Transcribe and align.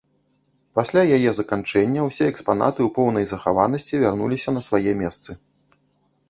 Пасля 0.77 1.01
яе 1.17 1.31
заканчэння 1.39 2.05
ўсе 2.07 2.25
экспанаты 2.31 2.79
ў 2.85 2.89
поўнай 2.97 3.29
захаванасці 3.33 4.01
вярнуліся 4.05 4.49
на 4.57 4.61
свае 4.71 4.91
месцы. 5.05 5.31